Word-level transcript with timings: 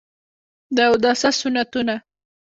د 0.75 0.77
اوداسه 0.89 1.29
سنتونه: 1.39 1.95